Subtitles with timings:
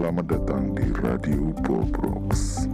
[0.00, 2.64] Selamat datang di Radio Bobrox.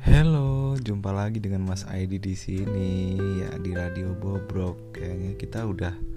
[0.00, 4.96] Halo, jumpa lagi dengan Mas Aidi di sini ya di Radio Bobrok.
[4.96, 6.07] Kayaknya kita udah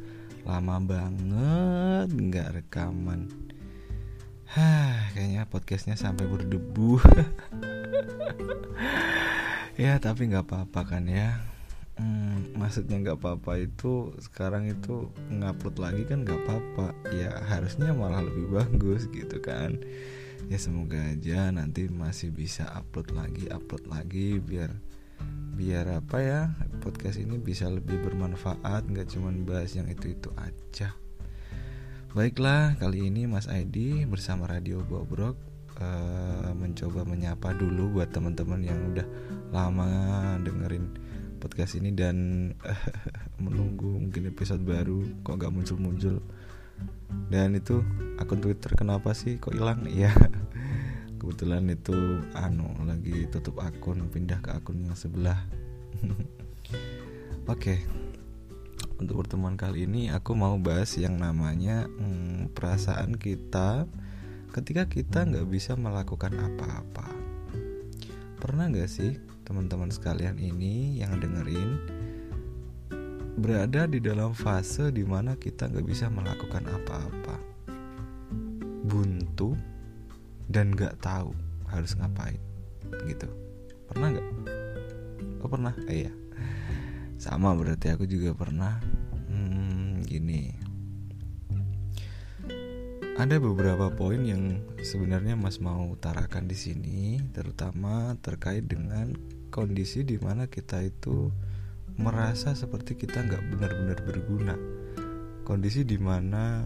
[0.44, 3.30] lama banget nggak rekaman.
[4.52, 7.00] Hah, kayaknya podcastnya sampai berdebu.
[9.82, 11.40] ya, tapi nggak apa-apa kan ya.
[11.96, 16.92] Hmm, maksudnya nggak apa-apa itu sekarang itu ngupload lagi kan nggak apa-apa.
[17.16, 19.80] Ya harusnya malah lebih bagus gitu kan
[20.52, 24.68] ya semoga aja nanti masih bisa upload lagi upload lagi biar
[25.52, 26.42] biar apa ya
[26.80, 30.96] podcast ini bisa lebih bermanfaat nggak cuman bahas yang itu itu aja.
[32.12, 35.40] Baiklah kali ini Mas Aidi bersama Radio Bobrok
[35.80, 39.08] uh, mencoba menyapa dulu buat teman-teman yang udah
[39.52, 39.90] lama
[40.44, 40.92] dengerin
[41.40, 42.84] podcast ini dan uh,
[43.44, 46.20] menunggu mungkin episode baru kok gak muncul-muncul.
[47.28, 47.80] Dan itu
[48.20, 49.88] akun Twitter kenapa sih kok hilang?
[49.88, 50.12] Ya
[51.22, 51.94] kebetulan itu
[52.34, 55.38] anu lagi tutup akun pindah ke akun yang sebelah.
[57.54, 57.86] Oke.
[58.98, 63.86] Untuk pertemuan kali ini aku mau bahas yang namanya hmm, perasaan kita
[64.50, 67.06] ketika kita nggak bisa melakukan apa-apa.
[68.42, 71.78] Pernah nggak sih teman-teman sekalian ini yang dengerin
[73.38, 77.38] berada di dalam fase di mana kita nggak bisa melakukan apa-apa?
[78.90, 79.71] Buntu
[80.52, 81.32] dan nggak tahu
[81.72, 82.40] harus ngapain
[83.08, 83.32] gitu.
[83.88, 84.28] Pernah nggak?
[85.42, 85.74] Oh pernah?
[85.88, 86.14] Eh, iya.
[87.16, 88.84] Sama berarti aku juga pernah.
[89.32, 90.52] Hmm, gini.
[93.16, 99.14] Ada beberapa poin yang sebenarnya Mas mau utarakan di sini terutama terkait dengan
[99.54, 101.30] kondisi di mana kita itu
[102.02, 104.56] merasa seperti kita nggak benar-benar berguna.
[105.46, 106.66] Kondisi di mana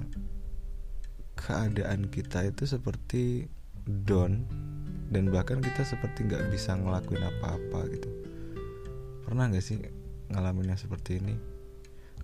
[1.35, 3.51] keadaan kita itu seperti
[3.85, 4.45] down
[5.13, 8.09] dan bahkan kita seperti nggak bisa ngelakuin apa-apa gitu.
[9.25, 9.77] Pernah nggak sih
[10.33, 11.35] ngalaminnya seperti ini?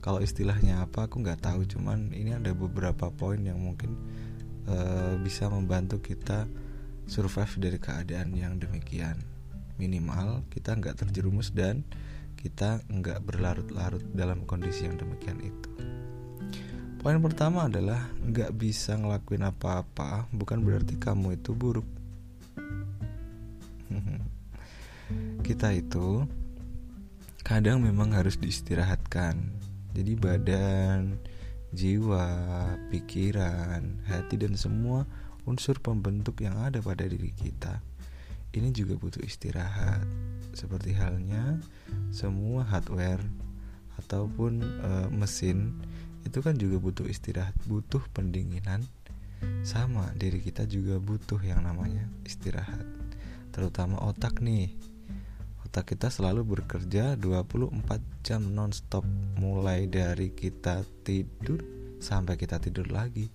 [0.02, 1.62] Kalau istilahnya apa aku nggak tahu.
[1.70, 3.94] Cuman ini ada beberapa poin yang mungkin
[4.66, 6.50] uh, bisa membantu kita
[7.06, 9.22] survive dari keadaan yang demikian.
[9.78, 11.86] Minimal kita nggak terjerumus dan
[12.38, 15.71] kita nggak berlarut-larut dalam kondisi yang demikian itu.
[17.02, 21.90] Poin pertama adalah nggak bisa ngelakuin apa-apa bukan berarti kamu itu buruk.
[25.48, 26.30] kita itu
[27.42, 29.34] kadang memang harus diistirahatkan.
[29.98, 31.18] Jadi badan,
[31.74, 32.30] jiwa,
[32.94, 35.10] pikiran, hati dan semua
[35.50, 37.82] unsur pembentuk yang ada pada diri kita
[38.52, 40.04] ini juga butuh istirahat
[40.52, 41.60] seperti halnya
[42.12, 43.24] semua hardware
[43.96, 45.72] ataupun e, mesin
[46.26, 48.86] itu kan juga butuh istirahat, butuh pendinginan.
[49.66, 52.86] Sama diri kita juga butuh yang namanya istirahat.
[53.50, 54.74] Terutama otak nih.
[55.66, 59.08] Otak kita selalu bekerja 24 jam nonstop
[59.40, 61.64] mulai dari kita tidur
[61.98, 63.30] sampai kita tidur lagi.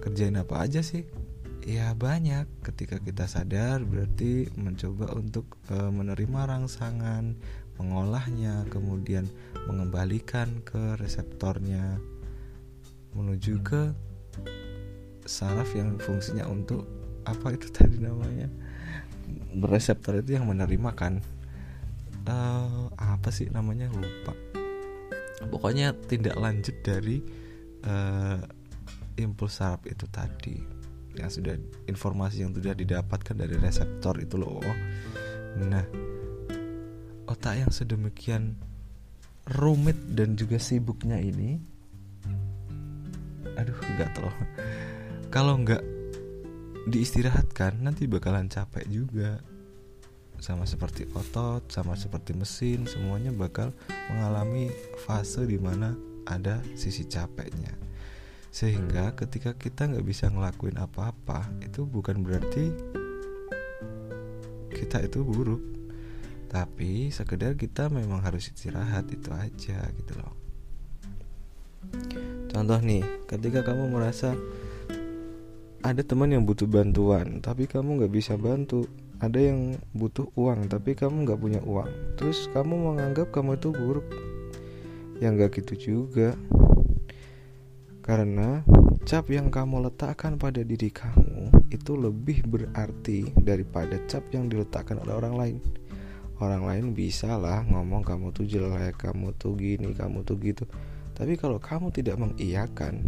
[0.00, 1.04] Kerjain apa aja sih?
[1.64, 7.40] ya banyak ketika kita sadar berarti mencoba untuk e, menerima rangsangan
[7.78, 9.26] mengolahnya kemudian
[9.66, 11.98] mengembalikan ke reseptornya
[13.14, 13.94] menuju ke
[15.24, 16.84] saraf yang fungsinya untuk
[17.24, 18.50] apa itu tadi namanya?
[19.56, 21.24] Reseptor itu yang menerima kan?
[22.24, 23.88] Uh, apa sih namanya?
[23.92, 24.36] Lupa.
[25.48, 27.24] Pokoknya tindak lanjut dari
[27.88, 28.40] uh,
[29.16, 30.60] impuls saraf itu tadi.
[31.14, 31.54] Yang sudah
[31.86, 34.60] informasi yang sudah didapatkan dari reseptor itu loh.
[35.62, 36.13] Nah
[37.28, 38.56] otak yang sedemikian
[39.58, 41.60] rumit dan juga sibuknya ini
[43.54, 44.34] aduh nggak loh
[45.28, 45.94] kalau nggak
[46.84, 49.40] diistirahatkan nanti bakalan capek juga.
[50.38, 53.72] Sama seperti otot sama seperti mesin semuanya bakal
[54.12, 54.68] mengalami
[55.08, 55.96] fase di mana
[56.28, 57.72] ada sisi capeknya.
[58.52, 62.70] Sehingga ketika kita nggak bisa ngelakuin apa-apa itu bukan berarti
[64.74, 65.73] kita itu buruk
[66.54, 70.34] tapi sekedar kita memang harus istirahat itu aja gitu loh
[72.46, 74.38] contoh nih ketika kamu merasa
[75.82, 78.86] ada teman yang butuh bantuan tapi kamu nggak bisa bantu
[79.18, 84.06] ada yang butuh uang tapi kamu nggak punya uang terus kamu menganggap kamu itu buruk
[85.18, 86.38] yang nggak gitu juga
[88.06, 88.62] karena
[89.02, 95.14] cap yang kamu letakkan pada diri kamu itu lebih berarti daripada cap yang diletakkan oleh
[95.18, 95.56] orang lain.
[96.42, 100.66] Orang lain bisa lah ngomong kamu tuh jelek, kamu tuh gini, kamu tuh gitu.
[101.14, 103.06] Tapi kalau kamu tidak mengiyakan,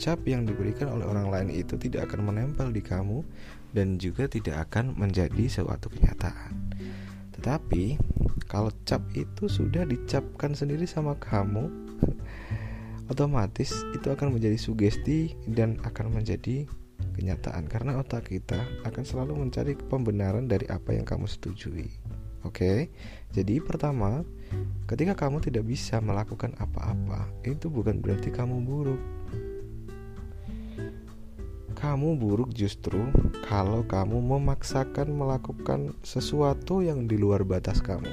[0.00, 3.20] cap yang diberikan oleh orang lain itu tidak akan menempel di kamu
[3.76, 6.72] dan juga tidak akan menjadi suatu kenyataan.
[7.36, 8.00] Tetapi
[8.48, 11.68] kalau cap itu sudah dicapkan sendiri sama kamu,
[13.12, 16.64] otomatis itu akan menjadi sugesti dan akan menjadi
[17.20, 21.99] kenyataan karena otak kita akan selalu mencari pembenaran dari apa yang kamu setujui.
[22.40, 22.88] Oke,
[23.36, 24.24] jadi pertama,
[24.88, 29.02] ketika kamu tidak bisa melakukan apa-apa, itu bukan berarti kamu buruk.
[31.76, 33.00] Kamu buruk justru
[33.48, 38.08] kalau kamu memaksakan melakukan sesuatu yang di luar batas kamu.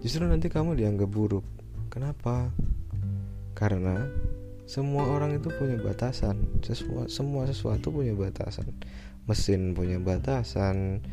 [0.00, 1.44] Justru nanti kamu dianggap buruk
[1.94, 2.50] Kenapa?
[3.54, 4.02] Karena
[4.66, 6.42] semua orang itu punya batasan.
[6.66, 8.66] Semua semua sesuatu punya batasan.
[9.30, 11.06] Mesin punya batasan,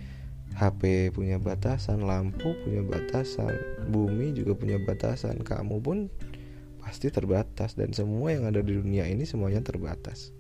[0.57, 3.55] HP punya batasan, lampu punya batasan,
[3.89, 5.41] bumi juga punya batasan.
[5.41, 6.11] Kamu pun
[6.81, 10.35] pasti terbatas dan semua yang ada di dunia ini semuanya terbatas.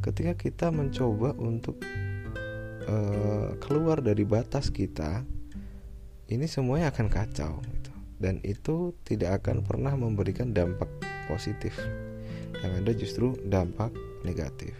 [0.00, 1.76] Ketika kita mencoba untuk
[2.88, 5.26] uh, keluar dari batas kita,
[6.32, 7.60] ini semuanya akan kacau
[8.24, 10.88] dan itu tidak akan pernah memberikan dampak
[11.28, 11.76] positif
[12.64, 13.92] yang ada justru dampak
[14.24, 14.72] negatif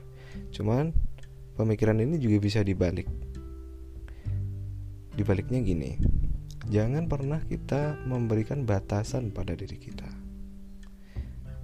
[0.54, 0.94] cuman
[1.58, 3.04] pemikiran ini juga bisa dibalik
[5.14, 5.96] dibaliknya gini
[6.68, 10.08] jangan pernah kita memberikan batasan pada diri kita.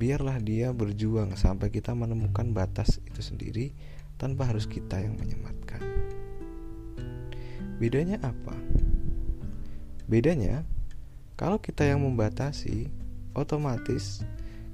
[0.01, 3.73] Biarlah dia berjuang sampai kita menemukan batas itu sendiri
[4.17, 5.81] tanpa harus kita yang menyematkan.
[7.81, 8.57] Bedanya apa?
[10.09, 10.65] Bedanya
[11.37, 12.93] kalau kita yang membatasi,
[13.33, 14.21] otomatis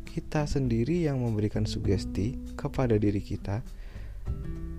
[0.07, 3.63] kita sendiri yang memberikan sugesti kepada diri kita,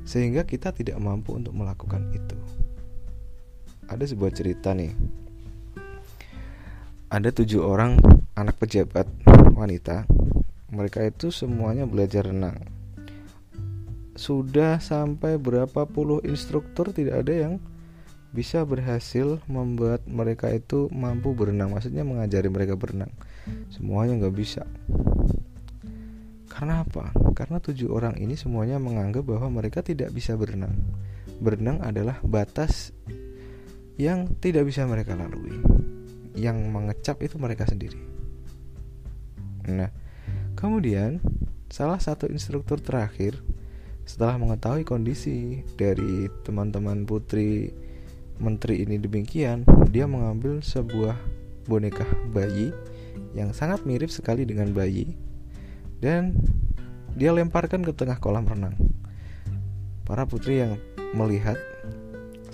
[0.04, 2.67] sehingga kita tidak mampu untuk melakukan itu.
[3.88, 4.92] Ada sebuah cerita nih.
[7.08, 7.96] Ada tujuh orang
[8.36, 9.08] anak pejabat
[9.56, 10.04] wanita.
[10.70, 12.60] Mereka itu semuanya belajar renang.
[14.20, 17.54] Sudah sampai berapa puluh instruktur tidak ada yang
[18.38, 23.10] bisa berhasil membuat mereka itu mampu berenang maksudnya mengajari mereka berenang
[23.72, 24.68] semuanya nggak bisa
[26.52, 30.76] karena apa karena tujuh orang ini semuanya menganggap bahwa mereka tidak bisa berenang
[31.40, 32.92] berenang adalah batas
[33.98, 35.62] yang tidak bisa mereka lalui
[36.38, 37.98] yang mengecap itu mereka sendiri
[39.68, 39.92] nah
[40.56, 41.20] kemudian
[41.68, 43.36] salah satu instruktur terakhir
[44.08, 47.76] setelah mengetahui kondisi dari teman-teman putri
[48.40, 51.18] menteri ini demikian, dia mengambil sebuah
[51.68, 52.72] boneka bayi
[53.36, 55.12] yang sangat mirip sekali dengan bayi
[56.00, 56.38] dan
[57.18, 58.78] dia lemparkan ke tengah kolam renang.
[60.08, 60.80] Para putri yang
[61.12, 61.60] melihat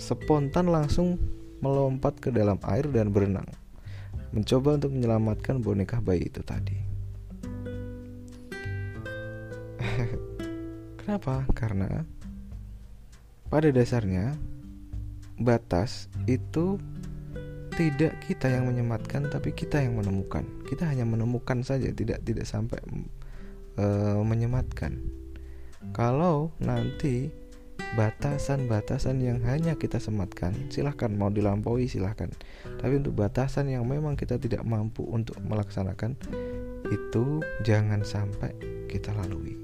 [0.00, 1.22] spontan langsung
[1.64, 3.48] melompat ke dalam air dan berenang,
[4.36, 6.76] mencoba untuk menyelamatkan boneka bayi itu tadi.
[11.00, 11.48] Kenapa?
[11.56, 12.04] Karena
[13.48, 14.36] pada dasarnya
[15.40, 16.76] batas itu
[17.74, 22.78] tidak kita yang menyematkan tapi kita yang menemukan kita hanya menemukan saja tidak tidak sampai
[23.78, 25.02] uh, menyematkan
[25.90, 27.34] kalau nanti
[27.92, 32.32] batasan-batasan yang hanya kita sematkan silahkan mau dilampaui silahkan.
[32.80, 36.16] Tapi untuk batasan yang memang kita tidak mampu untuk melaksanakan
[36.88, 38.56] itu jangan sampai
[38.88, 39.60] kita lalui.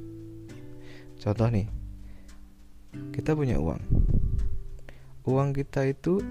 [1.16, 1.66] Contoh nih
[3.16, 3.82] kita punya uang.
[5.26, 6.22] Uang kita itu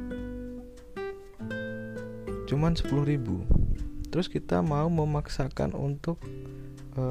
[2.47, 3.43] cuman 10 ribu.
[4.09, 6.17] Terus kita mau memaksakan untuk
[6.97, 7.03] e,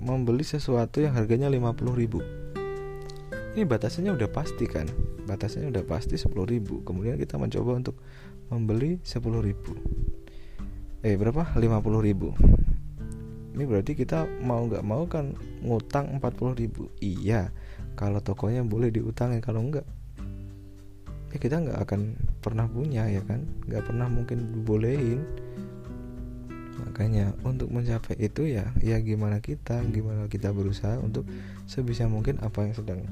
[0.00, 2.24] membeli sesuatu yang harganya 50 ribu
[3.58, 4.86] ini batasannya udah pasti kan?
[5.26, 6.86] Batasnya udah pasti 10 ribu.
[6.86, 7.98] Kemudian kita mencoba untuk
[8.54, 9.74] membeli 10 ribu.
[11.02, 11.58] Eh berapa?
[11.58, 11.58] 50
[11.98, 12.38] ribu.
[13.58, 15.34] Ini berarti kita mau nggak mau kan
[15.66, 16.86] ngutang 40 ribu.
[17.02, 17.50] Iya
[17.98, 19.82] kalau tokonya boleh diutangin kalau enggak
[21.34, 23.42] ya kita nggak akan pernah punya ya kan?
[23.66, 25.26] Nggak pernah mungkin dibolehin
[26.98, 31.30] makanya untuk mencapai itu ya ya gimana kita gimana kita berusaha untuk
[31.70, 33.06] sebisa mungkin apa yang sedang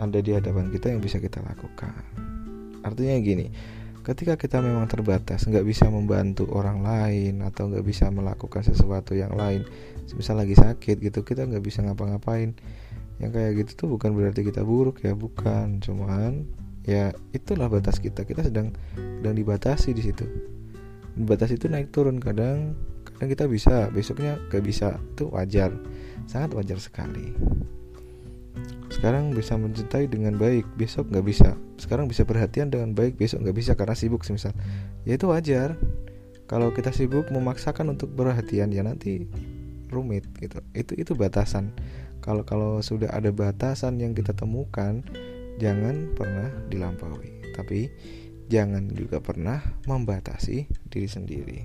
[0.00, 1.92] ada di hadapan kita yang bisa kita lakukan.
[2.80, 3.52] Artinya gini
[4.08, 9.36] ketika kita memang terbatas nggak bisa membantu orang lain atau nggak bisa melakukan sesuatu yang
[9.36, 9.68] lain
[10.16, 12.56] misal lagi sakit gitu kita nggak bisa ngapa-ngapain.
[13.20, 15.84] Yang kayak gitu tuh bukan berarti kita buruk ya bukan.
[15.84, 16.48] Cuman
[16.88, 18.24] ya itulah batas kita.
[18.24, 20.24] Kita sedang sedang dibatasi di situ.
[21.20, 22.72] Batas itu naik turun kadang
[23.16, 25.00] dan kita bisa besoknya gak bisa.
[25.16, 25.72] Itu wajar.
[26.28, 27.32] Sangat wajar sekali.
[28.92, 31.50] Sekarang bisa mencintai dengan baik besok nggak bisa.
[31.76, 34.54] Sekarang bisa perhatian dengan baik besok nggak bisa karena sibuk semisal.
[35.04, 35.76] Ya itu wajar.
[36.46, 39.26] Kalau kita sibuk memaksakan untuk perhatian ya nanti
[39.90, 40.62] rumit gitu.
[40.72, 41.74] Itu itu batasan.
[42.22, 45.02] Kalau kalau sudah ada batasan yang kita temukan
[45.58, 47.52] jangan pernah dilampaui.
[47.52, 47.90] Tapi
[48.46, 49.58] jangan juga pernah
[49.90, 51.60] membatasi diri sendiri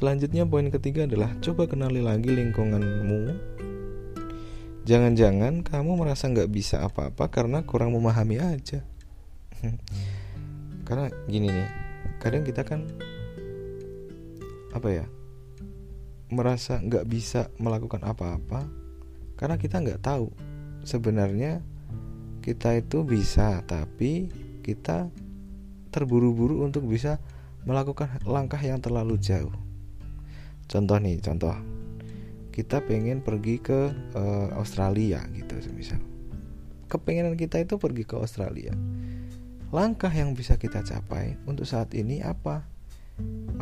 [0.00, 3.36] selanjutnya poin ketiga adalah coba kenali lagi lingkunganmu
[4.88, 8.80] Jangan-jangan kamu merasa nggak bisa apa-apa karena kurang memahami aja.
[10.88, 11.68] karena gini nih,
[12.16, 12.88] kadang kita kan
[14.72, 15.06] apa ya
[16.32, 18.64] merasa nggak bisa melakukan apa-apa
[19.36, 20.32] karena kita nggak tahu
[20.82, 21.60] sebenarnya
[22.40, 24.32] kita itu bisa tapi
[24.64, 25.12] kita
[25.92, 27.20] terburu-buru untuk bisa
[27.68, 29.69] melakukan langkah yang terlalu jauh.
[30.70, 31.58] Contoh nih, contoh.
[32.54, 35.98] Kita pengen pergi ke uh, Australia gitu misal
[36.90, 38.74] kepengenan kita itu pergi ke Australia.
[39.70, 42.66] Langkah yang bisa kita capai untuk saat ini apa?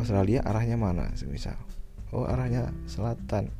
[0.01, 1.55] Australia arahnya mana semisal?
[2.09, 3.53] Oh arahnya selatan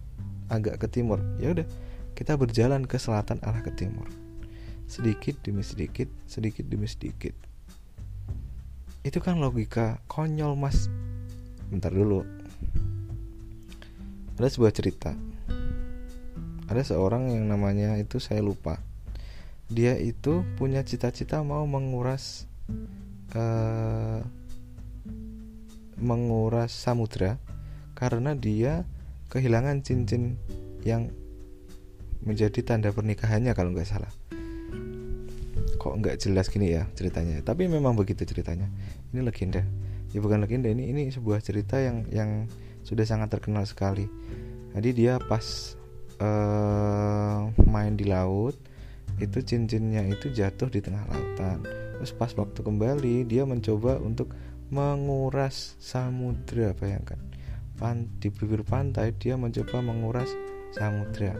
[0.49, 1.21] agak ke timur.
[1.37, 1.69] Ya udah
[2.17, 4.09] kita berjalan ke selatan arah ke timur.
[4.89, 7.37] Sedikit demi sedikit sedikit demi sedikit.
[9.05, 10.89] Itu kan logika konyol mas.
[11.69, 12.25] Bentar dulu
[14.39, 15.11] ada sebuah cerita.
[16.71, 18.79] Ada seorang yang namanya itu saya lupa.
[19.67, 22.47] Dia itu punya cita-cita mau menguras
[23.35, 24.23] uh,
[25.99, 27.35] menguras samudra
[27.99, 28.87] karena dia
[29.27, 30.39] kehilangan cincin
[30.87, 31.11] yang
[32.23, 34.09] menjadi tanda pernikahannya kalau nggak salah.
[35.75, 37.43] Kok nggak jelas gini ya ceritanya?
[37.43, 38.71] Tapi memang begitu ceritanya.
[39.11, 39.67] Ini legenda.
[40.15, 42.47] Ya bukan legenda ini ini sebuah cerita yang yang
[42.89, 44.09] sudah sangat terkenal sekali.
[44.73, 45.77] Jadi dia pas
[46.17, 48.57] uh, main di laut
[49.21, 51.61] itu cincinnya itu jatuh di tengah lautan.
[52.01, 54.33] Terus pas waktu kembali dia mencoba untuk
[54.73, 57.21] menguras samudra bayangkan.
[57.77, 60.33] Pan, di bibir pantai dia mencoba menguras
[60.73, 61.37] samudra.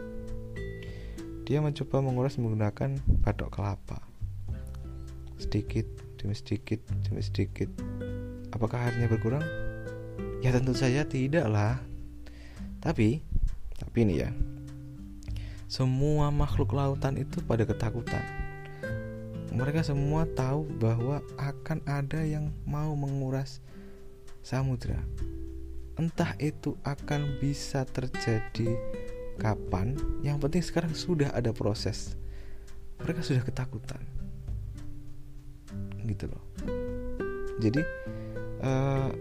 [1.50, 4.06] Dia mencoba menguras menggunakan batok kelapa.
[5.41, 5.89] Sedikit
[6.22, 6.77] demi sedikit
[7.08, 7.72] demi sedikit.
[8.53, 9.68] Apakah airnya berkurang
[10.39, 11.84] Ya tentu saja tidak lah.
[12.79, 13.19] Tapi,
[13.75, 14.31] tapi ini ya,
[15.67, 18.24] semua makhluk lautan itu pada ketakutan.
[19.51, 23.60] Mereka semua tahu bahwa akan ada yang mau menguras
[24.39, 25.03] samudra.
[26.00, 28.79] Entah itu akan bisa terjadi
[29.36, 32.15] kapan, yang penting sekarang sudah ada proses.
[33.03, 34.00] Mereka sudah ketakutan.
[36.08, 36.43] Gitu loh.
[37.60, 37.84] Jadi
[38.63, 39.12] uh,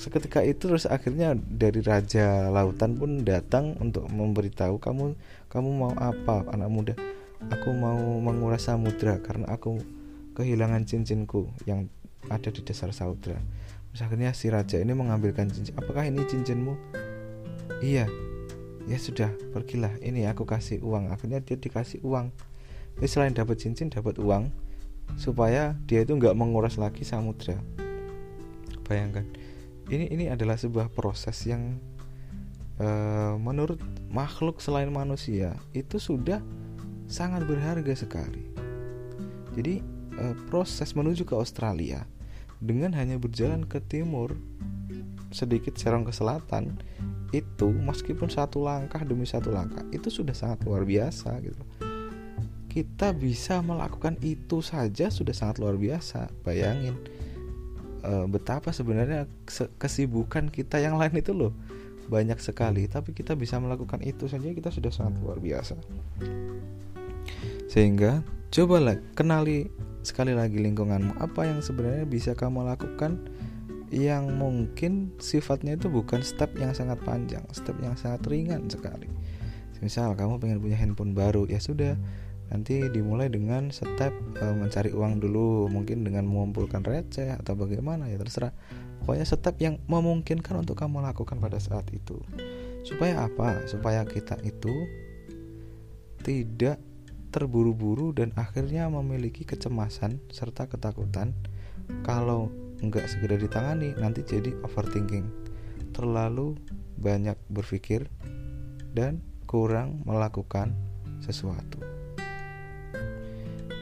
[0.00, 5.12] seketika itu terus akhirnya dari raja lautan pun datang untuk memberitahu kamu
[5.52, 6.94] kamu mau apa anak muda?
[7.52, 9.76] Aku mau menguras samudra karena aku
[10.32, 11.92] kehilangan cincinku yang
[12.32, 13.36] ada di dasar samudra
[13.92, 15.76] terus akhirnya si raja ini mengambilkan cincin.
[15.76, 16.78] Apakah ini cincinmu?
[17.84, 18.08] Iya.
[18.88, 19.92] Ya sudah pergilah.
[20.00, 21.10] Ini aku kasih uang.
[21.10, 22.30] Akhirnya dia dikasih uang.
[22.96, 24.48] Jadi selain dapat cincin dapat uang
[25.18, 27.58] supaya dia itu nggak menguras lagi samudra.
[28.86, 29.26] Bayangkan
[29.90, 31.76] ini ini adalah sebuah proses yang
[32.78, 36.38] uh, menurut makhluk selain manusia itu sudah
[37.10, 38.46] sangat berharga sekali.
[39.58, 39.82] Jadi
[40.14, 42.06] uh, proses menuju ke Australia
[42.62, 44.38] dengan hanya berjalan ke timur
[45.34, 46.78] sedikit serong ke selatan
[47.30, 51.62] itu meskipun satu langkah demi satu langkah itu sudah sangat luar biasa gitu
[52.70, 56.98] kita bisa melakukan itu saja sudah sangat luar biasa bayangin
[58.02, 59.28] uh, betapa sebenarnya
[59.80, 61.52] kesibukan kita yang lain itu loh
[62.10, 62.90] banyak sekali.
[62.90, 65.78] Tapi kita bisa melakukan itu saja kita sudah sangat luar biasa.
[67.70, 69.70] Sehingga cobalah kenali
[70.02, 71.22] sekali lagi lingkunganmu.
[71.22, 73.20] Apa yang sebenarnya bisa kamu lakukan
[73.90, 79.10] yang mungkin sifatnya itu bukan step yang sangat panjang step yang sangat ringan sekali.
[79.80, 81.96] Misal kamu pengen punya handphone baru ya sudah
[82.50, 88.18] nanti dimulai dengan step e, mencari uang dulu mungkin dengan mengumpulkan receh atau bagaimana ya
[88.18, 88.50] terserah.
[89.00, 92.18] Pokoknya step yang memungkinkan untuk kamu lakukan pada saat itu.
[92.82, 93.64] Supaya apa?
[93.70, 94.74] Supaya kita itu
[96.20, 96.82] tidak
[97.30, 101.32] terburu-buru dan akhirnya memiliki kecemasan serta ketakutan.
[102.02, 102.50] Kalau
[102.82, 105.30] nggak segera ditangani nanti jadi overthinking.
[105.94, 106.58] Terlalu
[106.98, 108.10] banyak berpikir
[108.92, 110.74] dan kurang melakukan
[111.22, 111.99] sesuatu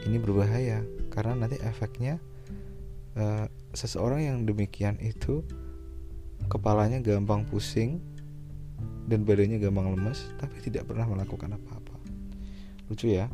[0.07, 0.83] ini berbahaya.
[1.09, 2.21] Karena nanti efeknya
[3.17, 5.43] uh, seseorang yang demikian itu
[6.47, 7.99] kepalanya gampang pusing
[9.09, 11.95] dan badannya gampang lemes tapi tidak pernah melakukan apa-apa.
[12.87, 13.27] Lucu ya?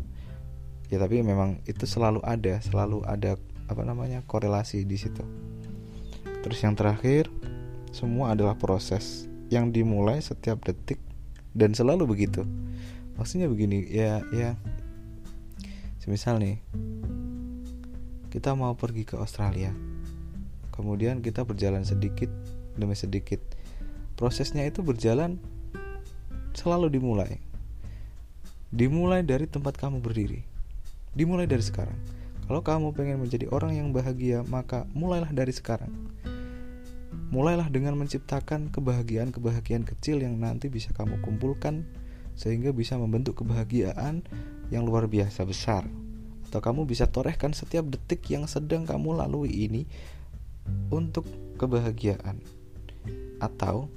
[0.90, 5.22] Ya tapi memang itu selalu ada selalu ada apa namanya korelasi di situ.
[6.46, 7.26] Terus yang terakhir
[7.90, 11.02] semua adalah proses yang dimulai setiap detik
[11.58, 12.46] dan selalu begitu.
[13.18, 14.60] Maksudnya begini ya ya
[16.06, 16.62] semisal nih
[18.30, 19.74] kita mau pergi ke Australia.
[20.70, 22.30] Kemudian kita berjalan sedikit
[22.78, 23.42] demi sedikit.
[24.14, 25.42] Prosesnya itu berjalan
[26.54, 27.42] selalu dimulai.
[28.70, 30.46] Dimulai dari tempat kamu berdiri.
[31.18, 31.98] Dimulai dari sekarang.
[32.46, 35.90] Kalau kamu pengen menjadi orang yang bahagia maka mulailah dari sekarang.
[37.34, 41.82] Mulailah dengan menciptakan kebahagiaan-kebahagiaan kecil yang nanti bisa kamu kumpulkan
[42.36, 44.22] sehingga bisa membentuk kebahagiaan
[44.70, 45.86] yang luar biasa besar.
[46.50, 49.84] Atau kamu bisa torehkan setiap detik yang sedang kamu lalui ini
[50.90, 51.28] untuk
[51.60, 52.40] kebahagiaan.
[53.42, 53.92] Atau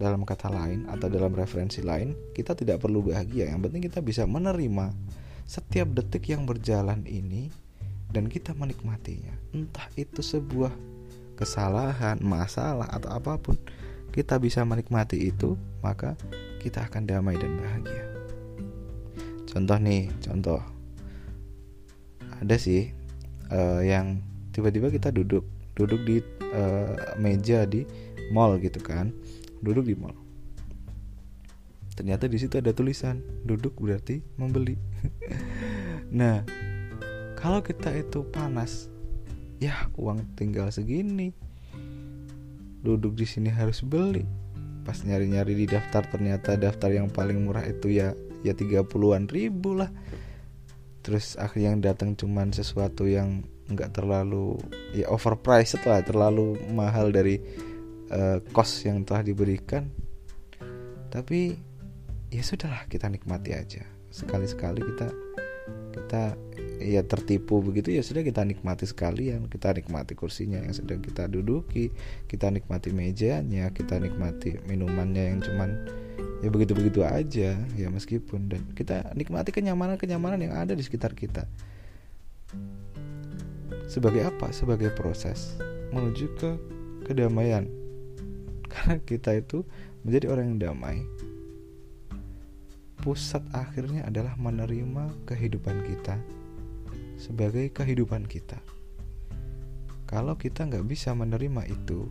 [0.00, 3.52] dalam kata lain atau dalam referensi lain kita tidak perlu bahagia.
[3.52, 4.96] Yang penting kita bisa menerima
[5.44, 7.52] setiap detik yang berjalan ini
[8.08, 9.36] dan kita menikmatinya.
[9.52, 10.72] Entah itu sebuah
[11.36, 13.56] kesalahan masalah atau apa pun
[14.10, 16.18] kita bisa menikmati itu maka
[16.60, 18.09] kita akan damai dan bahagia
[19.50, 20.60] contoh nih contoh.
[22.40, 22.94] Ada sih
[23.52, 24.22] uh, yang
[24.54, 25.44] tiba-tiba kita duduk
[25.76, 26.16] duduk di
[26.54, 27.84] uh, meja di
[28.32, 29.12] mall gitu kan.
[29.60, 30.16] Duduk di mall.
[31.98, 34.78] Ternyata di situ ada tulisan duduk berarti membeli.
[36.10, 36.42] Nah
[37.38, 38.90] kalau kita itu panas
[39.62, 41.30] ya uang tinggal segini.
[42.80, 44.26] Duduk di sini harus beli.
[44.82, 49.90] Pas nyari-nyari di daftar ternyata daftar yang paling murah itu ya ya 30-an ribu lah.
[51.00, 54.58] Terus akhirnya yang datang cuman sesuatu yang nggak terlalu
[54.92, 57.38] ya overpriced lah terlalu mahal dari
[58.10, 59.88] uh, cost yang telah diberikan.
[61.10, 61.56] Tapi
[62.30, 63.82] ya sudahlah kita nikmati aja.
[64.10, 65.08] Sekali-sekali kita
[65.90, 66.24] kita
[66.80, 69.46] ya tertipu begitu ya sudah kita nikmati sekalian.
[69.46, 71.90] Kita nikmati kursinya yang sedang kita duduki
[72.26, 75.70] kita nikmati mejanya kita nikmati minumannya yang cuman
[76.40, 78.50] ya begitu-begitu aja ya meskipun.
[78.50, 81.44] Dan kita nikmati kenyamanan-kenyamanan yang ada di sekitar kita.
[83.90, 84.54] Sebagai apa?
[84.54, 85.58] Sebagai proses
[85.90, 86.50] menuju ke
[87.10, 87.66] kedamaian.
[88.72, 89.66] Karena kita itu
[90.06, 91.02] menjadi orang yang damai.
[93.00, 96.20] Pusat akhirnya adalah menerima kehidupan kita
[97.20, 98.56] sebagai kehidupan kita.
[100.08, 102.08] Kalau kita nggak bisa menerima itu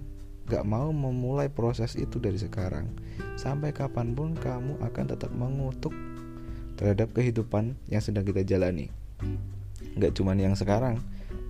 [0.49, 2.89] nggak mau memulai proses itu dari sekarang
[3.37, 5.93] sampai kapan pun kamu akan tetap mengutuk
[6.73, 8.89] terhadap kehidupan yang sedang kita jalani
[9.93, 10.97] nggak cuman yang sekarang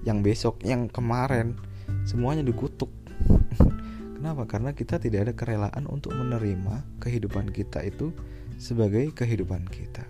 [0.04, 1.56] yang besok yang kemarin
[2.04, 2.92] semuanya dikutuk
[4.20, 4.44] Kenapa?
[4.52, 8.12] Karena kita tidak ada kerelaan untuk menerima kehidupan kita itu
[8.60, 10.04] sebagai kehidupan kita.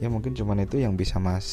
[0.00, 1.44] Ya mungkin cuman itu yang bisa Mas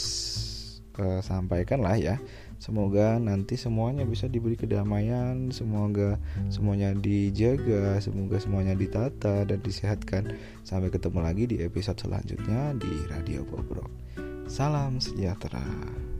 [0.95, 2.15] uh, sampaikan lah ya.
[2.57, 6.17] Semoga nanti semuanya bisa diberi kedamaian, semoga
[6.49, 10.33] semuanya dijaga, semoga semuanya ditata dan disehatkan.
[10.65, 13.89] Sampai ketemu lagi di episode selanjutnya di Radio Bobrok.
[14.49, 16.16] Salam sejahtera.